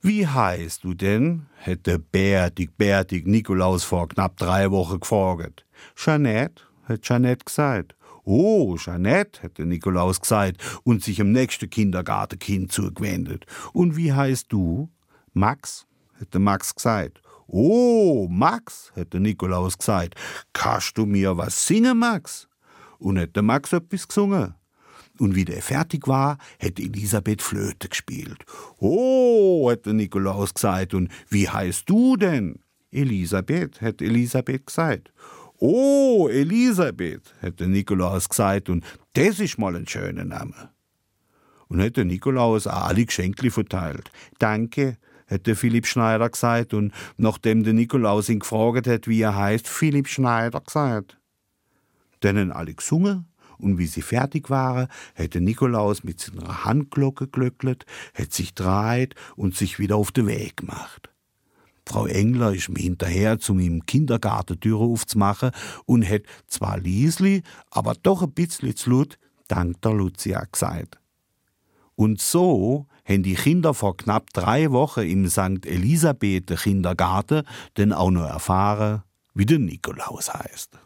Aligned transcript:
Wie 0.00 0.26
heißt 0.26 0.84
du 0.84 0.94
denn? 0.94 1.46
hätte 1.56 1.98
bärtig, 1.98 2.70
bärtig 2.76 3.26
Nikolaus 3.26 3.82
vor 3.82 4.08
knapp 4.08 4.36
drei 4.36 4.70
Wochen 4.70 5.00
gefragt. 5.00 5.66
Jeanette, 5.96 6.62
hätte 6.86 7.02
Jeanette 7.02 7.44
gesagt. 7.44 7.96
Oh, 8.24 8.76
Jeanette, 8.76 9.42
hätte 9.42 9.64
Nikolaus 9.66 10.20
gesagt 10.20 10.62
und 10.84 11.02
sich 11.02 11.18
im 11.18 11.32
nächsten 11.32 11.68
Kindergartenkind 11.68 12.70
zugewendet. 12.70 13.46
Und 13.72 13.96
wie 13.96 14.12
heißt 14.12 14.52
du? 14.52 14.88
Max, 15.32 15.86
hätte 16.18 16.38
Max 16.38 16.74
gesagt. 16.76 17.20
Oh, 17.48 18.28
Max, 18.30 18.92
hätte 18.94 19.18
Nikolaus 19.18 19.76
gesagt. 19.78 20.14
Kannst 20.52 20.96
du 20.96 21.06
mir 21.06 21.36
was 21.36 21.66
singen, 21.66 21.98
Max? 21.98 22.46
Und 22.98 23.16
hätte 23.16 23.42
Max 23.42 23.72
etwas 23.72 24.06
gesungen. 24.06 24.54
Und 25.18 25.34
wie 25.34 25.44
der 25.44 25.62
fertig 25.62 26.06
war, 26.06 26.38
hätte 26.58 26.82
Elisabeth 26.82 27.42
Flöte 27.42 27.88
gespielt. 27.88 28.44
Oh, 28.78 29.70
hätte 29.70 29.92
Nikolaus 29.94 30.54
gesagt. 30.54 30.94
Und 30.94 31.10
wie 31.28 31.48
heißt 31.48 31.88
du 31.88 32.16
denn? 32.16 32.60
Elisabeth, 32.90 33.80
hätte 33.80 34.04
Elisabeth 34.04 34.66
gesagt. 34.66 35.12
Oh, 35.60 36.28
Elisabeth, 36.30 37.34
hätte 37.40 37.66
Nikolaus 37.66 38.28
gesagt, 38.28 38.68
und 38.68 38.84
das 39.14 39.40
ist 39.40 39.58
mal 39.58 39.74
ein 39.74 39.88
schöner 39.88 40.24
Name. 40.24 40.70
Und 41.66 41.80
hätte 41.80 42.04
Nikolaus 42.04 42.66
auch 42.66 42.86
alle 42.86 43.04
Geschenkli 43.04 43.50
verteilt. 43.50 44.10
Danke, 44.38 44.96
hätte 45.26 45.56
Philipp 45.56 45.86
Schneider 45.86 46.30
gesagt, 46.30 46.74
und 46.74 46.92
nachdem 47.16 47.64
der 47.64 47.74
Nikolaus 47.74 48.28
ihn 48.28 48.38
gefragt 48.38 48.86
hat, 48.86 49.08
wie 49.08 49.20
er 49.20 49.36
heißt, 49.36 49.68
Philipp 49.68 50.06
Schneider 50.06 50.60
gesagt. 50.60 51.18
Denen 52.22 52.52
alle 52.52 52.74
gesungen, 52.74 53.26
und 53.58 53.78
wie 53.78 53.86
sie 53.86 54.02
fertig 54.02 54.50
waren, 54.50 54.88
hätte 55.14 55.40
Nikolaus 55.40 56.04
mit 56.04 56.20
seiner 56.20 56.64
Handglocke 56.64 57.26
glöcklet, 57.26 57.86
hätte 58.14 58.34
sich 58.34 58.54
dreht 58.54 59.14
und 59.36 59.56
sich 59.56 59.78
wieder 59.78 59.96
auf 59.96 60.12
den 60.12 60.26
Weg 60.26 60.58
gemacht. 60.58 61.10
Frau 61.88 62.06
Engler 62.06 62.54
ist 62.54 62.68
mir 62.68 62.82
hinterher, 62.82 63.38
zum 63.38 63.60
im 63.60 63.86
Kindergartentüre 63.86 64.84
aufzumachen 64.84 65.52
und 65.86 66.08
hat 66.08 66.22
zwar 66.46 66.78
Liesli, 66.78 67.42
aber 67.70 67.94
doch 67.94 68.22
ein 68.22 68.32
bisschen 68.32 68.76
zu 68.76 68.90
laut, 68.90 69.18
dank 69.48 69.80
der 69.80 69.92
Lucia 69.92 70.44
gesagt. 70.52 70.98
Und 71.94 72.20
so 72.20 72.86
haben 73.04 73.22
die 73.22 73.34
Kinder 73.34 73.72
vor 73.72 73.96
knapp 73.96 74.32
drei 74.34 74.70
Wochen 74.70 75.00
im 75.00 75.28
St. 75.28 75.64
Elisabeth 75.64 76.54
Kindergarten 76.62 77.42
denn 77.76 77.94
auch 77.94 78.10
noch 78.10 78.28
erfahren, 78.28 79.02
wie 79.34 79.46
der 79.46 79.58
Nikolaus 79.58 80.32
heißt. 80.32 80.78